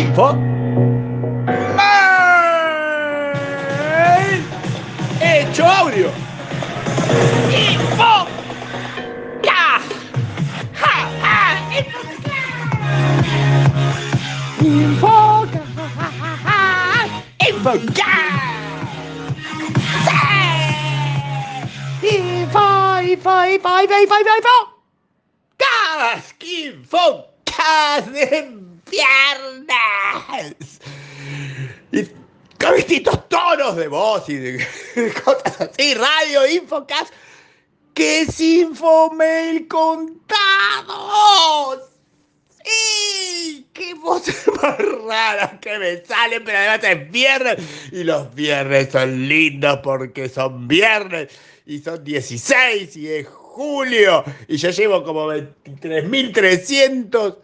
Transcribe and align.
Info. 0.00 0.32
Hecho 5.20 5.64
audio. 5.66 6.10
Info. 7.50 8.26
Ja. 9.44 9.80
Ja, 10.80 10.94
ja, 11.20 11.52
Info. 14.62 15.46
Info. 17.46 17.72
Info, 22.00 22.64
info, 23.02 23.02
info, 23.02 23.44
info, 23.44 23.84
info, 23.84 24.16
info, 24.16 24.32
info. 24.38 24.56
Info. 26.40 27.28
De 28.90 28.96
viernes. 28.96 30.80
Y 31.92 32.06
con 33.02 33.28
tonos 33.28 33.76
de 33.76 33.88
voz 33.88 34.26
y 34.28 34.36
de, 34.36 34.66
cosas 35.24 35.60
así, 35.60 35.94
radio, 35.94 36.46
infocast, 36.46 37.12
que 37.94 38.20
es 38.22 38.40
Infomail 38.40 39.68
contados. 39.68 40.30
¡Sí! 42.64 43.66
¡Qué 43.72 43.94
voces 43.94 44.44
más 44.62 44.76
raras 45.06 45.58
que 45.60 45.78
me 45.78 46.04
salen! 46.04 46.42
Pero 46.44 46.58
además 46.58 46.84
es 46.84 47.10
viernes. 47.10 47.56
Y 47.92 48.04
los 48.04 48.34
viernes 48.34 48.90
son 48.92 49.26
lindos 49.28 49.80
porque 49.82 50.28
son 50.28 50.68
viernes. 50.68 51.32
Y 51.66 51.78
son 51.78 52.04
16 52.04 52.96
y 52.96 53.08
es 53.08 53.26
julio. 53.26 54.22
Y 54.48 54.58
yo 54.58 54.68
llevo 54.70 55.02
como 55.02 55.32
23.300 55.32 57.36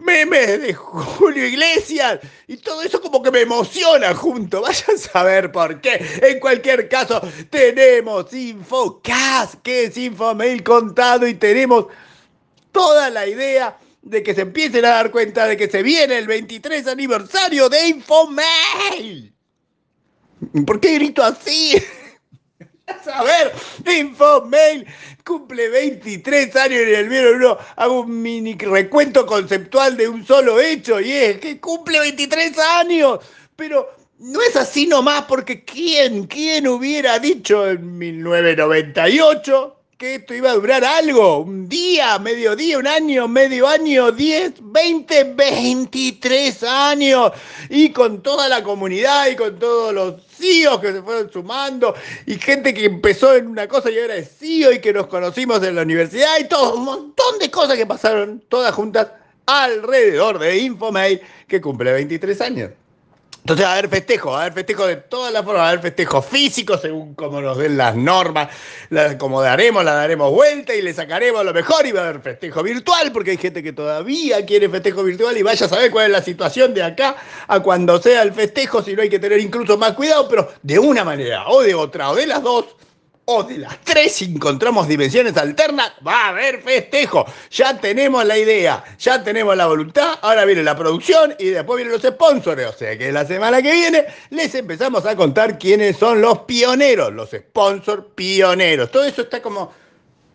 memes 0.00 0.62
de 0.62 0.74
Julio 0.74 1.46
Iglesias 1.46 2.20
y 2.46 2.56
todo 2.56 2.82
eso 2.82 3.00
como 3.00 3.22
que 3.22 3.30
me 3.30 3.42
emociona 3.42 4.14
junto. 4.14 4.62
Vaya 4.62 4.84
a 4.94 4.98
saber 4.98 5.52
por 5.52 5.80
qué. 5.80 6.04
En 6.22 6.40
cualquier 6.40 6.88
caso, 6.88 7.20
tenemos 7.50 8.32
Infocast, 8.32 9.54
que 9.62 9.84
es 9.84 9.96
Infomail 9.96 10.62
contado 10.62 11.26
y 11.26 11.34
tenemos 11.34 11.86
toda 12.72 13.10
la 13.10 13.26
idea 13.26 13.78
de 14.02 14.22
que 14.22 14.34
se 14.34 14.42
empiecen 14.42 14.84
a 14.84 14.90
dar 14.90 15.10
cuenta 15.10 15.46
de 15.46 15.56
que 15.56 15.68
se 15.68 15.82
viene 15.82 16.18
el 16.18 16.26
23 16.26 16.86
aniversario 16.86 17.68
de 17.68 17.88
Infomail. 17.88 19.34
¿Por 20.66 20.80
qué 20.80 20.94
grito 20.94 21.22
así? 21.22 21.76
A 23.06 23.22
ver, 23.22 23.52
Infomail 23.98 24.86
cumple 25.24 25.68
23 25.68 26.56
años 26.56 26.80
en 26.80 26.94
el 26.94 27.08
vieron 27.08 27.36
uno 27.36 27.58
hago 27.76 28.00
un 28.00 28.20
mini 28.22 28.56
recuento 28.58 29.24
conceptual 29.24 29.96
de 29.96 30.08
un 30.08 30.26
solo 30.26 30.60
hecho 30.60 31.00
y 31.00 31.12
es 31.12 31.38
que 31.38 31.60
cumple 31.60 32.00
23 32.00 32.58
años. 32.58 33.20
Pero 33.56 33.88
no 34.18 34.42
es 34.42 34.56
así 34.56 34.86
nomás 34.86 35.24
porque 35.24 35.64
¿quién, 35.64 36.26
quién 36.26 36.68
hubiera 36.68 37.18
dicho 37.18 37.68
en 37.68 37.98
1998 37.98 39.79
que 40.00 40.14
esto 40.14 40.32
iba 40.32 40.50
a 40.50 40.54
durar 40.54 40.82
algo? 40.82 41.40
Un 41.40 41.68
día, 41.68 42.18
medio 42.18 42.56
día, 42.56 42.78
un 42.78 42.86
año, 42.86 43.28
medio 43.28 43.68
año, 43.68 44.10
10, 44.10 44.54
20, 44.58 45.34
23 45.34 46.62
años. 46.62 47.32
Y 47.68 47.90
con 47.90 48.22
toda 48.22 48.48
la 48.48 48.62
comunidad 48.62 49.28
y 49.28 49.36
con 49.36 49.58
todos 49.58 49.92
los 49.92 50.22
CEOs 50.38 50.80
que 50.80 50.92
se 50.92 51.02
fueron 51.02 51.30
sumando 51.30 51.94
y 52.24 52.38
gente 52.38 52.72
que 52.72 52.86
empezó 52.86 53.36
en 53.36 53.48
una 53.48 53.68
cosa 53.68 53.90
y 53.90 53.98
ahora 53.98 54.16
es 54.16 54.38
CEO 54.38 54.72
y 54.72 54.80
que 54.80 54.94
nos 54.94 55.06
conocimos 55.06 55.62
en 55.62 55.74
la 55.74 55.82
universidad 55.82 56.38
y 56.40 56.48
todo, 56.48 56.76
un 56.76 56.84
montón 56.86 57.38
de 57.38 57.50
cosas 57.50 57.76
que 57.76 57.84
pasaron 57.84 58.42
todas 58.48 58.74
juntas 58.74 59.08
alrededor 59.44 60.38
de 60.38 60.60
Infomail 60.60 61.20
que 61.46 61.60
cumple 61.60 61.92
23 61.92 62.40
años. 62.40 62.70
Entonces 63.40 63.64
va 63.64 63.70
a 63.70 63.72
haber 63.72 63.88
festejo, 63.88 64.30
va 64.32 64.38
a 64.38 64.40
haber 64.42 64.52
festejo 64.52 64.86
de 64.86 64.96
todas 64.96 65.32
las 65.32 65.42
formas, 65.42 65.62
va 65.62 65.66
a 65.66 65.68
haber 65.70 65.80
festejo 65.80 66.20
físico 66.20 66.76
según 66.76 67.14
como 67.14 67.40
nos 67.40 67.56
den 67.56 67.76
las 67.78 67.96
normas, 67.96 68.48
la 68.90 69.10
acomodaremos, 69.10 69.82
la 69.82 69.94
daremos 69.94 70.30
vuelta 70.30 70.74
y 70.74 70.82
le 70.82 70.92
sacaremos 70.92 71.44
lo 71.44 71.52
mejor 71.54 71.86
y 71.86 71.92
va 71.92 72.02
a 72.02 72.08
haber 72.08 72.20
festejo 72.20 72.62
virtual 72.62 73.10
porque 73.12 73.32
hay 73.32 73.38
gente 73.38 73.62
que 73.62 73.72
todavía 73.72 74.44
quiere 74.44 74.68
festejo 74.68 75.02
virtual 75.02 75.36
y 75.38 75.42
vaya 75.42 75.66
a 75.66 75.68
saber 75.68 75.90
cuál 75.90 76.06
es 76.06 76.12
la 76.12 76.22
situación 76.22 76.74
de 76.74 76.82
acá 76.82 77.16
a 77.48 77.60
cuando 77.60 78.00
sea 78.00 78.22
el 78.22 78.32
festejo, 78.32 78.82
si 78.82 78.94
no 78.94 79.02
hay 79.02 79.08
que 79.08 79.18
tener 79.18 79.40
incluso 79.40 79.78
más 79.78 79.94
cuidado, 79.94 80.28
pero 80.28 80.52
de 80.62 80.78
una 80.78 81.02
manera 81.02 81.48
o 81.48 81.62
de 81.62 81.74
otra 81.74 82.10
o 82.10 82.14
de 82.14 82.26
las 82.26 82.42
dos 82.42 82.66
o 83.32 83.44
de 83.44 83.58
las 83.58 83.78
tres 83.84 84.22
encontramos 84.22 84.88
dimensiones 84.88 85.36
alternas, 85.36 85.92
va 86.04 86.26
a 86.26 86.28
haber 86.30 86.62
festejo. 86.62 87.24
Ya 87.50 87.78
tenemos 87.78 88.24
la 88.24 88.36
idea, 88.36 88.82
ya 88.98 89.22
tenemos 89.22 89.56
la 89.56 89.66
voluntad, 89.66 90.18
ahora 90.20 90.44
viene 90.44 90.64
la 90.64 90.76
producción 90.76 91.36
y 91.38 91.46
después 91.46 91.76
vienen 91.76 91.92
los 91.92 92.02
sponsors. 92.02 92.66
O 92.66 92.72
sea 92.72 92.98
que 92.98 93.12
la 93.12 93.24
semana 93.24 93.62
que 93.62 93.70
viene 93.70 94.04
les 94.30 94.52
empezamos 94.56 95.06
a 95.06 95.14
contar 95.14 95.58
quiénes 95.58 95.96
son 95.96 96.20
los 96.20 96.40
pioneros, 96.40 97.12
los 97.12 97.30
sponsors 97.30 98.02
pioneros. 98.16 98.90
Todo 98.90 99.04
eso 99.04 99.22
está 99.22 99.40
como 99.40 99.72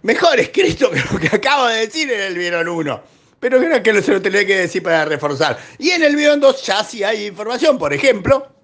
mejor 0.04 0.40
escrito 0.40 0.90
que 0.90 1.02
lo 1.12 1.20
que 1.20 1.36
acabo 1.36 1.68
de 1.68 1.80
decir 1.80 2.10
en 2.10 2.22
el 2.22 2.38
Vieron 2.38 2.70
1. 2.70 3.04
Pero 3.42 3.60
creo 3.60 3.84
que 3.84 4.02
se 4.02 4.14
lo 4.14 4.22
tendré 4.22 4.46
que 4.46 4.56
decir 4.56 4.82
para 4.82 5.04
reforzar. 5.04 5.60
Y 5.78 5.90
en 5.90 6.02
el 6.02 6.16
Vieron 6.16 6.40
2 6.40 6.66
ya 6.66 6.82
sí 6.82 7.04
hay 7.04 7.26
información. 7.26 7.78
Por 7.78 7.92
ejemplo, 7.92 8.55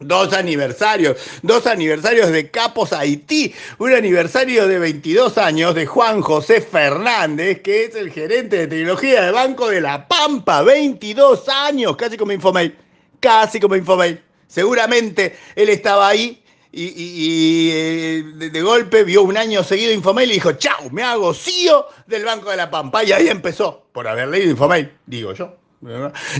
Dos 0.00 0.32
aniversarios, 0.32 1.16
dos 1.42 1.68
aniversarios 1.68 2.30
de 2.30 2.50
Capos 2.50 2.92
Haití, 2.92 3.54
un 3.78 3.92
aniversario 3.92 4.66
de 4.66 4.80
22 4.80 5.38
años 5.38 5.72
de 5.76 5.86
Juan 5.86 6.20
José 6.20 6.60
Fernández, 6.60 7.62
que 7.62 7.84
es 7.84 7.94
el 7.94 8.10
gerente 8.10 8.56
de 8.56 8.66
tecnología 8.66 9.22
de 9.22 9.30
Banco 9.30 9.68
de 9.68 9.80
la 9.80 10.08
Pampa, 10.08 10.62
22 10.62 11.48
años, 11.48 11.96
casi 11.96 12.16
como 12.16 12.32
Infomail, 12.32 12.76
casi 13.20 13.60
como 13.60 13.76
Infomail. 13.76 14.20
Seguramente 14.48 15.36
él 15.54 15.68
estaba 15.68 16.08
ahí 16.08 16.42
y, 16.76 17.70
eh, 17.72 18.24
de, 18.34 18.62
golpe 18.62 19.04
vio 19.04 19.22
un 19.22 19.36
año 19.36 19.62
seguido 19.62 19.92
Infomail 19.92 20.28
y 20.30 20.34
dijo, 20.34 20.52
chau, 20.54 20.90
me 20.90 21.04
hago 21.04 21.32
CEO 21.32 21.86
del 22.08 22.24
Banco 22.24 22.50
de 22.50 22.56
la 22.56 22.68
Pampa. 22.68 23.04
Y 23.04 23.12
ahí 23.12 23.28
empezó, 23.28 23.86
por 23.92 24.08
haber 24.08 24.26
leído 24.26 24.50
Infomail, 24.50 24.90
digo 25.06 25.32
yo. 25.34 25.63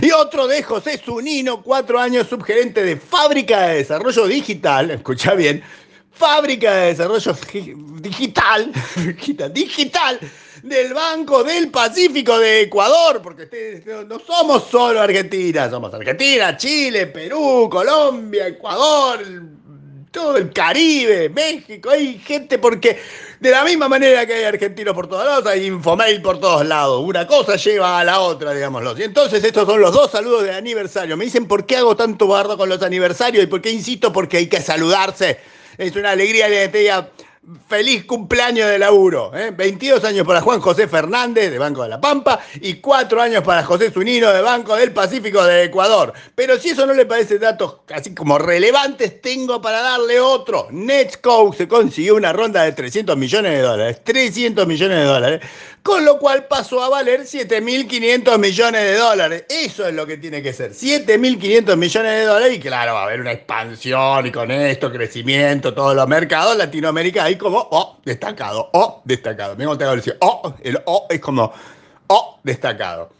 Y 0.01 0.11
otro 0.11 0.47
de 0.47 0.63
José 0.63 0.97
Zunino, 0.97 1.61
cuatro 1.61 1.99
años 1.99 2.27
subgerente 2.27 2.83
de 2.83 2.97
Fábrica 2.97 3.67
de 3.67 3.75
Desarrollo 3.75 4.27
Digital, 4.27 4.91
escucha 4.91 5.33
bien, 5.35 5.63
Fábrica 6.11 6.73
de 6.73 6.87
Desarrollo 6.87 7.35
Digital, 8.01 8.71
digital 9.53 10.19
del 10.63 10.93
Banco 10.93 11.43
del 11.43 11.69
Pacífico 11.69 12.39
de 12.39 12.61
Ecuador, 12.61 13.21
porque 13.21 13.83
no 14.07 14.19
somos 14.19 14.63
solo 14.69 15.01
Argentina, 15.01 15.69
somos 15.69 15.93
Argentina, 15.93 16.57
Chile, 16.57 17.07
Perú, 17.07 17.67
Colombia, 17.69 18.47
Ecuador, 18.47 19.23
todo 20.15 20.37
el 20.37 20.53
Caribe, 20.53 21.27
México, 21.27 21.89
hay 21.89 22.17
gente 22.19 22.57
porque 22.57 22.97
de 23.41 23.51
la 23.51 23.65
misma 23.65 23.89
manera 23.89 24.25
que 24.25 24.33
hay 24.33 24.45
argentinos 24.45 24.95
por 24.95 25.07
todos 25.07 25.25
lados, 25.25 25.45
hay 25.45 25.65
Infomail 25.65 26.21
por 26.21 26.39
todos 26.39 26.65
lados. 26.65 27.03
Una 27.03 27.27
cosa 27.27 27.57
lleva 27.57 27.99
a 27.99 28.03
la 28.05 28.21
otra, 28.21 28.53
digámoslo. 28.53 28.97
Y 28.97 29.03
entonces 29.03 29.43
estos 29.43 29.67
son 29.67 29.81
los 29.81 29.91
dos 29.91 30.11
saludos 30.11 30.45
de 30.45 30.55
aniversario. 30.55 31.17
Me 31.17 31.25
dicen 31.25 31.49
por 31.49 31.65
qué 31.65 31.75
hago 31.75 31.97
tanto 31.97 32.27
bardo 32.27 32.57
con 32.57 32.69
los 32.69 32.81
aniversarios 32.81 33.43
y 33.43 33.47
por 33.47 33.61
qué 33.61 33.71
insisto, 33.71 34.13
porque 34.13 34.37
hay 34.37 34.47
que 34.47 34.61
saludarse. 34.61 35.37
Es 35.77 35.93
una 35.97 36.11
alegría 36.11 36.47
que 36.47 36.69
te 36.69 36.89
Feliz 37.67 38.05
cumpleaños 38.05 38.67
de 38.67 38.79
laburo. 38.79 39.31
¿eh? 39.35 39.51
22 39.55 40.03
años 40.03 40.25
para 40.25 40.41
Juan 40.41 40.59
José 40.59 40.87
Fernández 40.87 41.51
de 41.51 41.59
Banco 41.59 41.83
de 41.83 41.89
la 41.89 42.01
Pampa 42.01 42.39
y 42.59 42.75
4 42.75 43.21
años 43.21 43.43
para 43.43 43.63
José 43.63 43.91
Zunino 43.91 44.31
de 44.31 44.41
Banco 44.41 44.75
del 44.75 44.91
Pacífico 44.91 45.43
de 45.43 45.65
Ecuador. 45.65 46.11
Pero 46.33 46.57
si 46.57 46.69
eso 46.69 46.87
no 46.87 46.93
le 46.93 47.05
parece 47.05 47.37
datos 47.37 47.81
así 47.93 48.15
como 48.15 48.39
relevantes, 48.39 49.21
tengo 49.21 49.61
para 49.61 49.81
darle 49.81 50.19
otro. 50.19 50.67
Netscope 50.71 51.55
se 51.55 51.67
consiguió 51.67 52.15
una 52.15 52.33
ronda 52.33 52.63
de 52.63 52.71
300 52.71 53.15
millones 53.15 53.51
de 53.51 53.61
dólares. 53.61 54.01
300 54.03 54.65
millones 54.65 54.97
de 54.97 55.03
dólares 55.03 55.41
con 55.85 56.03
lo 56.03 56.17
cual 56.17 56.47
pasó 56.47 56.83
a 56.83 56.89
valer 56.89 57.25
7.500 57.25 58.39
millones 58.39 58.81
de 58.81 58.97
dólares. 58.97 59.45
Eso 59.47 59.87
es 59.87 59.93
lo 59.93 60.07
que 60.07 60.17
tiene 60.17 60.41
que 60.41 60.51
ser, 60.51 60.71
7.500 60.71 61.77
millones 61.77 62.11
de 62.11 62.25
dólares 62.25 62.57
y 62.57 62.59
claro, 62.59 62.95
va 62.95 63.01
a 63.01 63.05
haber 63.05 63.21
una 63.21 63.33
expansión 63.33 64.25
y 64.25 64.31
con 64.31 64.49
esto 64.49 64.91
crecimiento, 64.91 65.75
todos 65.75 65.95
los 65.95 66.07
mercados, 66.07 66.57
Latinoamérica 66.57 67.25
ahí 67.25 67.35
como, 67.35 67.67
oh, 67.69 67.99
destacado, 68.03 68.67
oh, 68.73 69.03
destacado. 69.05 69.55
Me 69.57 69.67
gusta 69.67 69.95
decir, 69.95 70.17
oh, 70.21 70.55
el 70.63 70.81
oh 70.85 71.05
es 71.07 71.19
como, 71.19 71.53
oh, 72.07 72.39
destacado. 72.41 73.11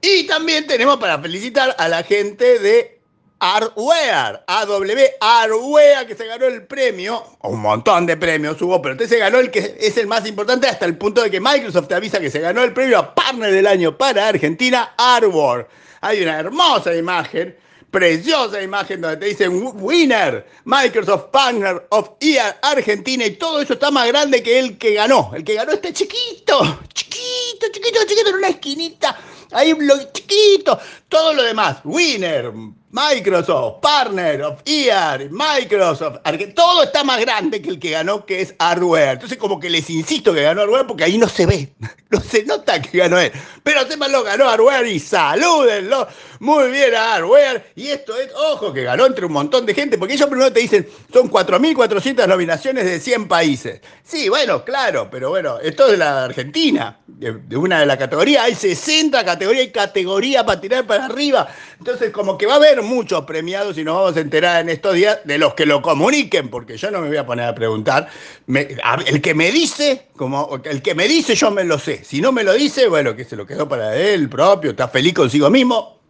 Y 0.00 0.28
también 0.28 0.64
tenemos 0.68 0.98
para 0.98 1.18
felicitar 1.18 1.74
a 1.76 1.88
la 1.88 2.04
gente 2.04 2.60
de 2.60 2.95
Hardware, 3.38 4.44
AW 4.46 4.96
Hardware, 5.20 6.06
que 6.06 6.14
se 6.14 6.26
ganó 6.26 6.46
el 6.46 6.66
premio, 6.66 7.22
un 7.42 7.60
montón 7.60 8.06
de 8.06 8.16
premios 8.16 8.60
hubo, 8.62 8.80
pero 8.80 8.94
usted 8.94 9.08
se 9.08 9.18
ganó 9.18 9.38
el 9.38 9.50
que 9.50 9.76
es 9.78 9.96
el 9.98 10.06
más 10.06 10.26
importante 10.26 10.66
hasta 10.66 10.86
el 10.86 10.96
punto 10.96 11.22
de 11.22 11.30
que 11.30 11.38
Microsoft 11.38 11.88
te 11.88 11.94
avisa 11.94 12.18
que 12.18 12.30
se 12.30 12.40
ganó 12.40 12.62
el 12.62 12.72
premio 12.72 12.98
a 12.98 13.14
Partner 13.14 13.52
del 13.52 13.66
Año 13.66 13.96
para 13.96 14.28
Argentina, 14.28 14.94
Hardware. 14.96 15.66
Hay 16.00 16.22
una 16.22 16.38
hermosa 16.38 16.94
imagen, 16.94 17.54
preciosa 17.90 18.62
imagen 18.62 19.02
donde 19.02 19.18
te 19.18 19.26
dicen 19.26 19.70
Winner, 19.74 20.46
Microsoft 20.64 21.26
Partner 21.30 21.86
of 21.90 22.12
Year 22.20 22.56
Argentina 22.62 23.26
y 23.26 23.32
todo 23.32 23.60
eso 23.60 23.74
está 23.74 23.90
más 23.90 24.08
grande 24.08 24.42
que 24.42 24.58
el 24.58 24.78
que 24.78 24.94
ganó. 24.94 25.32
El 25.34 25.44
que 25.44 25.54
ganó 25.54 25.72
está 25.72 25.92
chiquito, 25.92 26.80
chiquito, 26.94 27.66
chiquito, 27.70 28.00
chiquito 28.06 28.30
en 28.30 28.34
una 28.34 28.48
esquinita 28.48 29.16
Ahí 29.52 29.74
lo 29.78 30.12
chiquito, 30.12 30.78
todo 31.08 31.32
lo 31.32 31.42
demás, 31.42 31.78
Winner, 31.84 32.52
Microsoft, 32.96 33.80
Partner 33.82 34.42
of 34.42 34.64
Year, 34.64 35.28
Microsoft, 35.30 36.20
todo 36.54 36.82
está 36.82 37.04
más 37.04 37.20
grande 37.20 37.60
que 37.60 37.68
el 37.68 37.78
que 37.78 37.90
ganó, 37.90 38.24
que 38.24 38.40
es 38.40 38.54
Hardware. 38.58 39.10
Entonces, 39.10 39.36
como 39.36 39.60
que 39.60 39.68
les 39.68 39.90
insisto 39.90 40.32
que 40.32 40.40
ganó 40.40 40.62
Hardware 40.62 40.86
porque 40.86 41.04
ahí 41.04 41.18
no 41.18 41.28
se 41.28 41.44
ve, 41.44 41.74
no 42.08 42.18
se 42.22 42.44
nota 42.44 42.80
que 42.80 42.96
ganó 42.96 43.18
él. 43.18 43.30
Pero 43.62 43.82
lo 44.08 44.22
ganó 44.22 44.46
Hardware 44.46 44.86
y 44.86 44.98
salúdenlo. 44.98 46.08
Muy 46.40 46.70
bien 46.70 46.94
a 46.94 47.14
Hardware. 47.14 47.72
Y 47.76 47.88
esto 47.88 48.16
es, 48.16 48.30
ojo, 48.34 48.72
que 48.72 48.82
ganó 48.82 49.06
entre 49.06 49.26
un 49.26 49.32
montón 49.32 49.66
de 49.66 49.74
gente, 49.74 49.98
porque 49.98 50.14
ellos 50.14 50.28
primero 50.28 50.52
te 50.52 50.60
dicen, 50.60 50.88
son 51.12 51.30
4.400 51.30 52.26
nominaciones 52.26 52.84
de 52.84 53.00
100 53.00 53.28
países. 53.28 53.80
Sí, 54.04 54.28
bueno, 54.28 54.64
claro, 54.64 55.08
pero 55.10 55.30
bueno, 55.30 55.58
esto 55.58 55.86
es 55.86 55.92
de 55.92 55.96
la 55.96 56.24
Argentina, 56.24 56.98
de, 57.06 57.56
una 57.56 57.80
de 57.80 57.86
las 57.86 57.96
categorías. 57.96 58.44
Hay 58.44 58.54
60 58.54 59.24
categorías 59.24 59.66
y 59.66 59.70
categoría 59.70 60.46
para 60.46 60.60
tirar 60.60 60.86
para 60.86 61.06
arriba. 61.06 61.48
Entonces, 61.78 62.10
como 62.10 62.38
que 62.38 62.46
va 62.46 62.54
a 62.54 62.56
haber 62.56 62.82
muchos 62.86 63.24
premiados 63.24 63.76
y 63.76 63.84
nos 63.84 63.96
vamos 63.96 64.16
a 64.16 64.20
enterar 64.20 64.60
en 64.62 64.68
estos 64.68 64.94
días 64.94 65.18
de 65.24 65.38
los 65.38 65.54
que 65.54 65.66
lo 65.66 65.82
comuniquen, 65.82 66.48
porque 66.48 66.76
yo 66.76 66.90
no 66.90 67.00
me 67.00 67.08
voy 67.08 67.16
a 67.16 67.26
poner 67.26 67.46
a 67.46 67.54
preguntar. 67.54 68.08
el 68.46 69.20
que 69.20 69.34
me 69.34 69.50
dice, 69.50 70.08
como 70.16 70.60
el 70.64 70.80
que 70.82 70.94
me 70.94 71.06
dice, 71.08 71.34
yo 71.34 71.50
me 71.50 71.64
lo 71.64 71.78
sé. 71.78 72.04
Si 72.04 72.20
no 72.20 72.32
me 72.32 72.44
lo 72.44 72.54
dice, 72.54 72.88
bueno, 72.88 73.14
que 73.14 73.24
se 73.24 73.36
lo 73.36 73.46
quedó 73.46 73.68
para 73.68 73.96
él 73.96 74.28
propio, 74.28 74.70
está 74.70 74.88
feliz 74.88 75.14
consigo 75.14 75.50
mismo. 75.50 76.00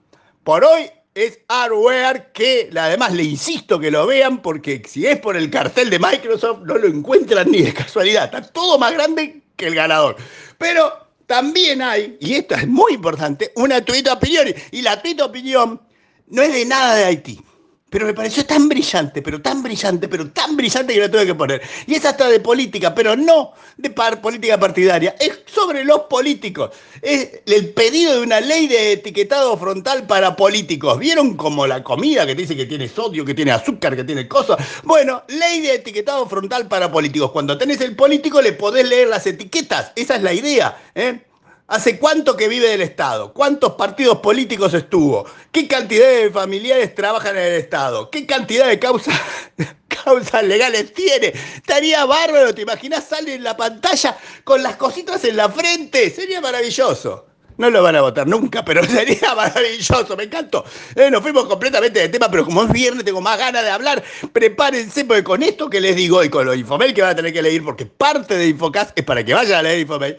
Por 0.44 0.64
hoy 0.64 0.90
es 1.16 1.40
hardware 1.48 2.30
que 2.32 2.70
además 2.76 3.12
le 3.14 3.24
insisto 3.24 3.80
que 3.80 3.90
lo 3.90 4.06
vean 4.06 4.42
porque 4.42 4.82
si 4.86 5.06
es 5.06 5.18
por 5.18 5.34
el 5.36 5.50
cartel 5.50 5.88
de 5.88 5.98
Microsoft 5.98 6.60
no 6.64 6.76
lo 6.76 6.86
encuentran 6.86 7.50
ni 7.50 7.62
de 7.62 7.72
casualidad. 7.72 8.26
Está 8.26 8.42
todo 8.42 8.78
más 8.78 8.92
grande 8.92 9.42
que 9.56 9.66
el 9.66 9.74
ganador. 9.74 10.16
Pero 10.58 10.92
también 11.26 11.82
hay, 11.82 12.16
y 12.20 12.34
esto 12.34 12.54
es 12.54 12.68
muy 12.68 12.94
importante, 12.94 13.50
una 13.56 13.84
tuita 13.84 14.12
opinión. 14.12 14.46
Y 14.70 14.82
la 14.82 15.00
tuita 15.02 15.24
opinión 15.24 15.80
no 16.28 16.42
es 16.42 16.52
de 16.52 16.64
nada 16.64 16.96
de 16.96 17.04
Haití. 17.04 17.40
Pero 17.88 18.04
me 18.04 18.14
pareció 18.14 18.44
tan 18.44 18.68
brillante, 18.68 19.22
pero 19.22 19.40
tan 19.40 19.62
brillante, 19.62 20.08
pero 20.08 20.28
tan 20.30 20.56
brillante 20.56 20.92
que 20.92 21.00
la 21.00 21.10
tuve 21.10 21.24
que 21.24 21.34
poner. 21.36 21.62
Y 21.86 21.94
es 21.94 22.04
hasta 22.04 22.28
de 22.28 22.40
política, 22.40 22.92
pero 22.92 23.14
no 23.14 23.52
de 23.76 23.90
política 23.90 24.58
partidaria. 24.58 25.14
Es 25.20 25.42
sobre 25.46 25.84
los 25.84 26.00
políticos. 26.00 26.72
Es 27.00 27.40
el 27.46 27.72
pedido 27.74 28.14
de 28.16 28.22
una 28.22 28.40
ley 28.40 28.66
de 28.66 28.92
etiquetado 28.92 29.56
frontal 29.56 30.04
para 30.06 30.34
políticos. 30.34 30.98
¿Vieron 30.98 31.36
como 31.36 31.64
la 31.64 31.84
comida 31.84 32.26
que 32.26 32.34
dice 32.34 32.56
que 32.56 32.66
tiene 32.66 32.88
sodio, 32.88 33.24
que 33.24 33.34
tiene 33.34 33.52
azúcar, 33.52 33.94
que 33.94 34.02
tiene 34.02 34.26
cosas? 34.26 34.58
Bueno, 34.82 35.22
ley 35.28 35.60
de 35.60 35.76
etiquetado 35.76 36.28
frontal 36.28 36.66
para 36.66 36.90
políticos. 36.90 37.30
Cuando 37.30 37.56
tenés 37.56 37.80
el 37.80 37.94
político 37.94 38.42
le 38.42 38.52
podés 38.52 38.88
leer 38.88 39.08
las 39.08 39.26
etiquetas. 39.28 39.92
Esa 39.94 40.16
es 40.16 40.22
la 40.22 40.32
idea. 40.32 40.76
¿eh? 40.92 41.20
¿Hace 41.68 41.98
cuánto 41.98 42.36
que 42.36 42.46
vive 42.46 42.68
del 42.68 42.80
Estado? 42.80 43.32
¿Cuántos 43.32 43.72
partidos 43.72 44.18
políticos 44.18 44.72
estuvo? 44.72 45.26
¿Qué 45.50 45.66
cantidad 45.66 46.06
de 46.06 46.30
familiares 46.30 46.94
trabajan 46.94 47.36
en 47.36 47.42
el 47.42 47.52
Estado? 47.54 48.08
¿Qué 48.08 48.24
cantidad 48.24 48.68
de 48.68 48.78
causas, 48.78 49.20
causas 50.04 50.44
legales 50.44 50.94
tiene? 50.94 51.32
Estaría 51.56 52.04
bárbaro, 52.04 52.54
¿te 52.54 52.62
imaginas? 52.62 53.02
Sale 53.08 53.34
en 53.34 53.42
la 53.42 53.56
pantalla 53.56 54.16
con 54.44 54.62
las 54.62 54.76
cositas 54.76 55.24
en 55.24 55.36
la 55.36 55.48
frente. 55.48 56.08
Sería 56.10 56.40
maravilloso. 56.40 57.26
No 57.56 57.68
lo 57.68 57.82
van 57.82 57.96
a 57.96 58.02
votar 58.02 58.28
nunca, 58.28 58.64
pero 58.64 58.84
sería 58.86 59.34
maravilloso, 59.34 60.16
me 60.16 60.22
encantó. 60.22 60.64
Eh, 60.94 61.10
nos 61.10 61.20
fuimos 61.20 61.46
completamente 61.46 61.98
de 61.98 62.08
tema, 62.10 62.30
pero 62.30 62.44
como 62.44 62.62
es 62.62 62.70
viernes 62.70 63.04
tengo 63.04 63.20
más 63.20 63.38
ganas 63.40 63.64
de 63.64 63.70
hablar. 63.70 64.04
Prepárense, 64.32 65.04
porque 65.04 65.24
con 65.24 65.42
esto 65.42 65.68
que 65.68 65.80
les 65.80 65.96
digo 65.96 66.22
y 66.22 66.28
con 66.28 66.46
los 66.46 66.56
Infomail 66.56 66.94
que 66.94 67.02
van 67.02 67.10
a 67.10 67.16
tener 67.16 67.32
que 67.32 67.42
leer, 67.42 67.64
porque 67.64 67.86
parte 67.86 68.36
de 68.36 68.46
Infocast 68.46 68.96
es 68.96 69.04
para 69.04 69.24
que 69.24 69.34
vayan 69.34 69.58
a 69.58 69.62
leer 69.62 69.80
Infomail 69.80 70.16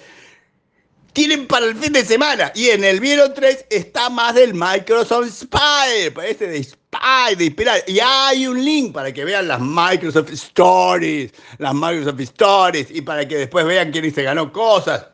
tienen 1.18 1.48
para 1.48 1.66
el 1.66 1.76
fin 1.76 1.94
de 1.94 2.06
semana. 2.06 2.52
Y 2.54 2.70
en 2.70 2.84
el 2.84 3.00
Vieron 3.00 3.34
3 3.34 3.66
está 3.72 4.08
más 4.08 4.36
del 4.36 4.54
Microsoft 4.54 5.32
Spy, 5.32 6.14
este 6.24 6.48
de 6.48 6.64
Spy, 6.64 7.36
de 7.36 7.46
inspirar. 7.46 7.84
Y 7.88 7.98
hay 8.00 8.46
un 8.46 8.64
link 8.64 8.94
para 8.94 9.12
que 9.12 9.26
vean 9.26 9.48
las 9.48 9.60
Microsoft 9.60 10.32
Stories, 10.32 11.32
las 11.58 11.74
Microsoft 11.74 12.20
Stories, 12.20 12.92
y 12.92 13.02
para 13.02 13.28
que 13.28 13.36
después 13.36 13.66
vean 13.66 13.92
quién 13.92 14.14
se 14.14 14.22
ganó 14.22 14.54
cosas. 14.54 15.08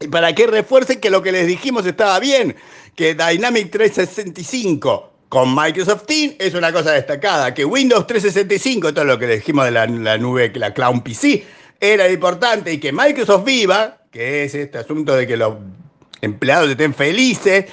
Y 0.00 0.08
para 0.08 0.34
que 0.34 0.48
refuercen 0.48 0.98
que 0.98 1.08
lo 1.08 1.22
que 1.22 1.30
les 1.30 1.46
dijimos 1.46 1.86
estaba 1.86 2.18
bien, 2.18 2.56
que 2.96 3.14
Dynamic 3.14 3.70
365 3.70 5.12
con 5.28 5.54
Microsoft 5.54 6.06
Teams 6.06 6.34
es 6.40 6.54
una 6.54 6.72
cosa 6.72 6.90
destacada, 6.90 7.54
que 7.54 7.64
Windows 7.64 8.08
365, 8.08 8.92
todo 8.92 9.04
lo 9.04 9.20
que 9.20 9.28
les 9.28 9.38
dijimos 9.38 9.66
de 9.66 9.70
la, 9.70 9.86
la 9.86 10.18
nube, 10.18 10.50
la 10.56 10.74
Cloud 10.74 11.02
PC, 11.02 11.46
era 11.78 12.10
importante 12.10 12.72
y 12.72 12.78
que 12.78 12.90
Microsoft 12.92 13.44
Viva, 13.44 14.00
que 14.14 14.44
es 14.44 14.54
este 14.54 14.78
asunto 14.78 15.16
de 15.16 15.26
que 15.26 15.36
los 15.36 15.56
empleados 16.20 16.70
estén 16.70 16.94
felices, 16.94 17.64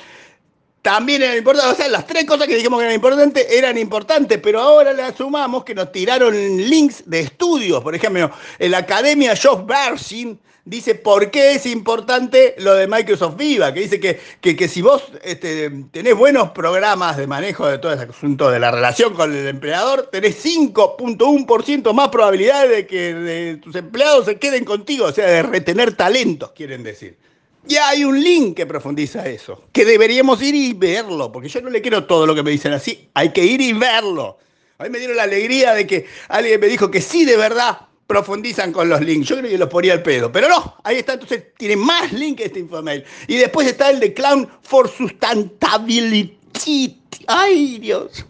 también 0.82 1.22
era 1.22 1.38
importante. 1.38 1.72
O 1.72 1.76
sea, 1.76 1.88
las 1.88 2.08
tres 2.08 2.26
cosas 2.26 2.48
que 2.48 2.56
dijimos 2.56 2.80
que 2.80 2.86
eran 2.86 2.96
importantes 2.96 3.46
eran 3.52 3.78
importantes, 3.78 4.40
pero 4.42 4.60
ahora 4.60 4.92
le 4.92 5.16
sumamos 5.16 5.64
que 5.64 5.76
nos 5.76 5.92
tiraron 5.92 6.34
links 6.34 7.04
de 7.06 7.20
estudios. 7.20 7.84
Por 7.84 7.94
ejemplo, 7.94 8.32
en 8.58 8.72
la 8.72 8.80
Academia 8.80 9.36
Job 9.40 9.68
Bersin 9.68 10.40
dice 10.66 10.96
por 10.96 11.32
qué 11.32 11.54
es 11.54 11.66
importante 11.66 12.56
lo 12.60 12.76
de 12.76 12.88
Microsoft 12.88 13.36
Viva, 13.36 13.74
que 13.74 13.82
dice 13.82 14.00
que, 14.00 14.20
que, 14.42 14.68
si 14.68 14.82
vos 14.82 15.04
este, 15.24 15.70
tenés 15.92 16.16
buenos 16.16 16.52
programas 16.52 17.18
de 17.18 17.28
manejo 17.28 17.68
de 17.68 17.78
todo 17.80 17.94
ese 17.94 18.04
asunto 18.04 18.50
de 18.52 18.60
la 18.60 18.72
relación 18.72 19.14
con 19.14 19.36
el 19.36 19.48
empleador, 19.48 20.10
tenés 20.12 20.44
5.1% 20.46 21.94
más 21.94 22.10
probabilidades 22.10 22.70
de 22.70 22.88
que 22.88 23.60
tus 23.62 23.76
empleados 23.76 24.26
se 24.26 24.38
queden 24.38 24.66
contigo, 24.66 25.06
o 25.06 25.12
sea, 25.12 25.28
de 25.28 25.44
retener 25.44 25.96
talentos, 25.96 26.52
quieren 26.52 26.84
decir. 26.84 27.18
Y 27.68 27.76
hay 27.76 28.04
un 28.04 28.22
link 28.22 28.58
que 28.58 28.66
profundiza 28.66 29.28
eso, 29.28 29.66
que 29.72 29.86
deberíamos 29.86 30.42
ir 30.42 30.56
y 30.56 30.74
verlo, 30.74 31.32
porque 31.32 31.48
yo 31.48 31.62
no 31.62 31.70
le 31.70 31.82
quiero 31.82 32.06
todo 32.06 32.26
lo 32.26 32.34
que 32.34 32.44
me 32.44 32.52
dicen 32.52 32.74
así, 32.74 33.10
hay 33.14 33.32
que 33.32 33.44
ir 33.44 33.62
y 33.62 33.74
verlo. 33.74 34.38
A 34.80 34.86
mí 34.86 34.90
me 34.90 34.98
dieron 34.98 35.16
la 35.16 35.24
alegría 35.24 35.74
de 35.74 35.86
que 35.86 36.08
alguien 36.28 36.60
me 36.60 36.66
dijo 36.66 36.90
que 36.90 37.02
sí, 37.02 37.24
de 37.24 37.38
verdad, 37.38 37.82
profundizan 38.12 38.74
con 38.74 38.90
los 38.90 39.00
links. 39.00 39.30
Yo 39.30 39.38
creo 39.38 39.50
que 39.50 39.58
los 39.58 39.70
ponía 39.70 39.94
al 39.94 40.04
pedo, 40.04 40.30
pero 40.30 40.50
no, 40.50 40.76
ahí 40.84 40.98
está, 40.98 41.14
entonces 41.14 41.46
tiene 41.58 41.78
más 41.78 42.12
link 42.12 42.42
este 42.42 42.60
infomail. 42.60 43.06
Y 43.28 43.38
después 43.38 43.66
está 43.68 43.90
el 43.90 44.02
de 44.02 44.14
Clown 44.14 44.50
for 44.64 44.90
Sustainability. 44.90 46.38
Ay, 47.28 47.80
Dios. 47.80 48.26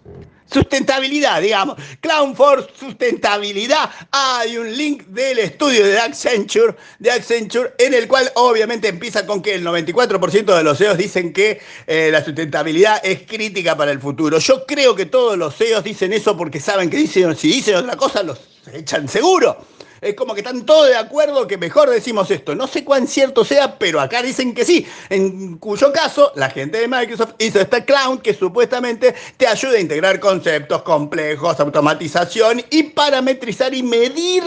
Sustentabilidad, 0.52 1.42
digamos. 1.42 1.78
Clown 2.02 2.36
for 2.36 2.68
Sustentabilidad. 2.78 3.90
Hay 4.12 4.58
un 4.58 4.76
link 4.76 5.04
del 5.04 5.40
estudio 5.40 5.86
de 5.86 5.98
Accenture, 6.00 6.76
de 7.00 7.12
Accenture 7.12 7.74
en 7.78 7.94
el 7.94 8.08
cual 8.08 8.30
obviamente 8.36 8.90
empieza 8.90 9.26
con 9.26 9.42
que 9.42 9.56
el 9.56 9.66
94% 9.66 10.56
de 10.56 10.64
los 10.64 10.78
CEOs 10.78 10.98
dicen 10.98 11.32
que 11.32 11.62
eh, 11.88 12.10
la 12.12 12.24
sustentabilidad 12.24 13.00
es 13.04 13.22
crítica 13.22 13.78
para 13.78 13.92
el 13.92 14.00
futuro. 14.00 14.40
Yo 14.40 14.66
creo 14.66 14.96
que 14.96 15.06
todos 15.06 15.38
los 15.38 15.56
CEOs 15.56 15.84
dicen 15.84 16.12
eso 16.12 16.36
porque 16.36 16.60
saben 16.60 16.90
que 16.90 16.98
dicen, 16.98 17.36
si 17.36 17.48
dicen 17.48 17.76
otra 17.76 17.96
cosa 17.96 18.22
los 18.24 18.40
echan 18.74 19.08
seguro. 19.08 19.66
Es 20.02 20.16
como 20.16 20.34
que 20.34 20.40
están 20.40 20.66
todos 20.66 20.88
de 20.88 20.96
acuerdo 20.96 21.46
que 21.46 21.60
mejor 21.60 21.88
decimos 21.88 22.32
esto. 22.32 22.56
No 22.56 22.66
sé 22.66 22.84
cuán 22.84 23.08
cierto 23.08 23.46
sea, 23.46 23.78
pero 23.78 24.02
acá 24.02 24.24
dicen 24.24 24.56
que 24.56 24.66
sí. 24.66 24.88
En 25.10 25.60
cuyo 25.60 25.94
caso, 25.94 26.32
la 26.36 26.50
gente 26.50 26.80
de 26.80 26.88
Microsoft 26.88 27.36
hizo 27.38 27.62
esta 27.62 27.86
clown 27.86 28.18
que 28.18 28.34
supuestamente 28.34 29.14
te 29.38 29.46
ayuda 29.46 29.74
a 29.74 29.80
integrar 29.80 30.20
conceptos 30.20 30.82
complejos, 30.82 31.60
automatización 31.60 32.64
y 32.72 32.82
parametrizar 32.82 33.76
y 33.76 33.84
medir 33.84 34.44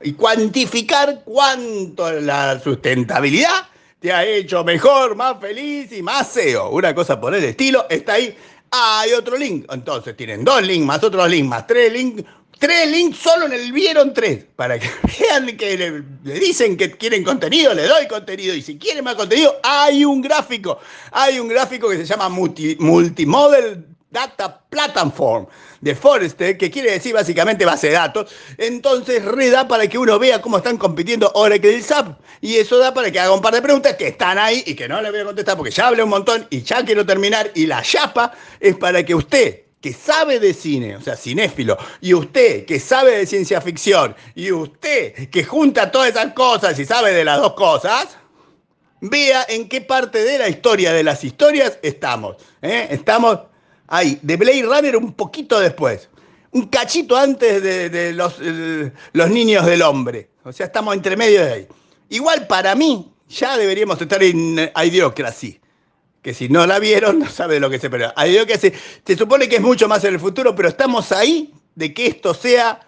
y 0.00 0.14
cuantificar 0.14 1.20
cuánto 1.22 2.10
la 2.10 2.58
sustentabilidad 2.58 3.68
te 4.00 4.10
ha 4.10 4.24
hecho 4.24 4.64
mejor, 4.64 5.16
más 5.16 5.38
feliz 5.38 5.92
y 5.92 6.02
más 6.02 6.28
SEO. 6.28 6.70
Una 6.70 6.94
cosa 6.94 7.20
por 7.20 7.34
el 7.34 7.44
estilo 7.44 7.84
está 7.90 8.14
ahí. 8.14 8.34
Hay 8.70 9.12
otro 9.12 9.36
link. 9.36 9.66
Entonces 9.70 10.16
tienen 10.16 10.44
dos 10.44 10.62
links, 10.62 10.86
más 10.86 11.04
otros 11.04 11.28
links, 11.28 11.48
más 11.48 11.66
tres 11.66 11.92
links 11.92 12.24
Tres 12.62 12.88
links 12.92 13.18
solo 13.18 13.46
en 13.46 13.54
el 13.54 13.72
vieron 13.72 14.14
tres. 14.14 14.44
Para 14.54 14.78
que 14.78 14.88
vean 15.20 15.56
que 15.56 15.76
le, 15.76 16.38
dicen 16.38 16.76
que 16.76 16.92
quieren 16.92 17.24
contenido, 17.24 17.74
le 17.74 17.88
doy 17.88 18.06
contenido. 18.06 18.54
Y 18.54 18.62
si 18.62 18.78
quieren 18.78 19.02
más 19.02 19.16
contenido, 19.16 19.58
hay 19.64 20.04
un 20.04 20.22
gráfico. 20.22 20.78
Hay 21.10 21.40
un 21.40 21.48
gráfico 21.48 21.88
que 21.88 21.96
se 21.96 22.04
llama 22.04 22.28
Multimodel 22.28 23.84
Data 24.12 24.60
Platform 24.70 25.48
de 25.80 25.96
Forrester, 25.96 26.56
que 26.56 26.70
quiere 26.70 26.92
decir 26.92 27.12
básicamente 27.12 27.64
base 27.64 27.88
de 27.88 27.94
datos. 27.94 28.32
Entonces, 28.56 29.24
reda 29.24 29.66
para 29.66 29.88
que 29.88 29.98
uno 29.98 30.16
vea 30.20 30.40
cómo 30.40 30.58
están 30.58 30.78
compitiendo 30.78 31.32
Oracle 31.34 31.72
y 31.72 31.82
SAP. 31.82 32.16
Y 32.40 32.58
eso 32.58 32.78
da 32.78 32.94
para 32.94 33.10
que 33.10 33.18
haga 33.18 33.34
un 33.34 33.42
par 33.42 33.54
de 33.54 33.62
preguntas 33.62 33.96
que 33.96 34.06
están 34.06 34.38
ahí 34.38 34.62
y 34.66 34.76
que 34.76 34.86
no 34.86 35.02
le 35.02 35.10
voy 35.10 35.18
a 35.18 35.24
contestar 35.24 35.56
porque 35.56 35.72
ya 35.72 35.88
hablé 35.88 36.04
un 36.04 36.10
montón 36.10 36.46
y 36.48 36.62
ya 36.62 36.84
quiero 36.84 37.04
terminar. 37.04 37.50
Y 37.56 37.66
la 37.66 37.82
chapa 37.82 38.30
es 38.60 38.76
para 38.76 39.04
que 39.04 39.16
usted 39.16 39.61
que 39.82 39.92
sabe 39.92 40.38
de 40.38 40.54
cine, 40.54 40.96
o 40.96 41.00
sea, 41.00 41.16
cinéfilo, 41.16 41.76
y 42.00 42.14
usted 42.14 42.64
que 42.64 42.78
sabe 42.78 43.18
de 43.18 43.26
ciencia 43.26 43.60
ficción, 43.60 44.14
y 44.34 44.52
usted 44.52 45.28
que 45.28 45.44
junta 45.44 45.90
todas 45.90 46.10
esas 46.10 46.32
cosas 46.32 46.78
y 46.78 46.86
sabe 46.86 47.12
de 47.12 47.24
las 47.24 47.40
dos 47.40 47.54
cosas, 47.54 48.16
vea 49.00 49.44
en 49.48 49.68
qué 49.68 49.80
parte 49.80 50.22
de 50.22 50.38
la 50.38 50.48
historia 50.48 50.92
de 50.92 51.02
las 51.02 51.24
historias 51.24 51.80
estamos. 51.82 52.36
¿eh? 52.62 52.86
Estamos 52.90 53.40
ahí, 53.88 54.20
de 54.22 54.36
Blade 54.36 54.62
Runner 54.62 54.96
un 54.96 55.12
poquito 55.14 55.58
después, 55.58 56.08
un 56.52 56.68
cachito 56.68 57.16
antes 57.16 57.60
de, 57.60 58.12
los, 58.12 58.36
los 58.38 59.30
niños 59.30 59.66
del 59.66 59.82
hombre. 59.82 60.30
O 60.44 60.52
sea, 60.52 60.66
estamos 60.66 60.94
entre 60.94 61.16
medio 61.16 61.44
de 61.44 61.52
ahí. 61.52 61.68
Igual 62.08 62.46
para 62.46 62.76
mí, 62.76 63.10
ya 63.28 63.56
deberíamos 63.56 64.00
estar 64.00 64.22
en 64.22 64.70
Idiocracy 64.76 65.61
que 66.22 66.32
si 66.32 66.48
no 66.48 66.66
la 66.66 66.78
vieron 66.78 67.18
no 67.18 67.28
sabe 67.28 67.54
de 67.54 67.60
lo 67.60 67.68
que 67.68 67.78
se 67.78 67.88
espera. 67.88 68.14
Hay 68.16 68.46
que 68.46 68.56
se, 68.56 68.72
se 69.04 69.16
supone 69.16 69.48
que 69.48 69.56
es 69.56 69.62
mucho 69.62 69.88
más 69.88 70.04
en 70.04 70.14
el 70.14 70.20
futuro, 70.20 70.54
pero 70.54 70.68
estamos 70.68 71.12
ahí 71.12 71.52
de 71.74 71.92
que 71.92 72.06
esto 72.06 72.32
sea 72.32 72.80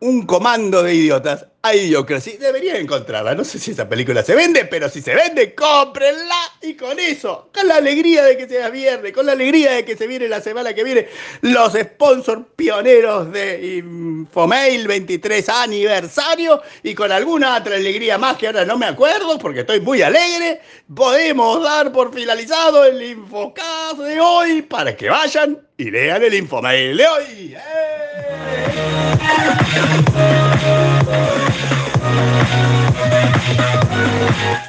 un 0.00 0.26
comando 0.26 0.82
de 0.82 0.94
idiotas 0.94 1.46
a 1.62 1.74
Idiocracy. 1.74 2.36
Deberían 2.36 2.76
encontrarla. 2.76 3.34
No 3.34 3.44
sé 3.44 3.58
si 3.58 3.72
esa 3.72 3.88
película 3.88 4.22
se 4.22 4.34
vende, 4.34 4.64
pero 4.64 4.88
si 4.88 5.02
se 5.02 5.14
vende, 5.14 5.54
cómprenla. 5.54 6.36
Y 6.62 6.74
con 6.74 6.98
eso, 6.98 7.50
con 7.52 7.66
la 7.66 7.76
alegría 7.76 8.24
de 8.24 8.36
que 8.36 8.48
sea 8.48 8.70
viernes, 8.70 9.12
con 9.12 9.26
la 9.26 9.32
alegría 9.32 9.72
de 9.72 9.84
que 9.84 9.96
se 9.96 10.06
viene 10.06 10.28
la 10.28 10.40
semana 10.40 10.72
que 10.72 10.84
viene, 10.84 11.08
los 11.40 11.72
sponsors 11.72 12.42
pioneros 12.54 13.32
de 13.32 13.78
Infomail 13.78 14.86
23 14.86 15.48
aniversario 15.48 16.62
y 16.82 16.94
con 16.94 17.10
alguna 17.10 17.56
otra 17.56 17.76
alegría 17.76 18.18
más 18.18 18.36
que 18.36 18.46
ahora 18.46 18.64
no 18.64 18.78
me 18.78 18.86
acuerdo 18.86 19.38
porque 19.38 19.60
estoy 19.60 19.80
muy 19.80 20.02
alegre, 20.02 20.60
podemos 20.94 21.62
dar 21.62 21.92
por 21.92 22.12
finalizado 22.12 22.84
el 22.84 23.02
Infocast 23.02 23.98
de 23.98 24.20
hoy 24.20 24.62
para 24.62 24.96
que 24.96 25.08
vayan 25.08 25.58
y 25.76 25.90
lean 25.90 26.22
el 26.22 26.34
Infomail 26.34 26.96
de 26.96 27.06
hoy. 27.06 27.56
¡Eh! 27.56 28.07
Thank 29.28 29.68
you. 34.62 34.67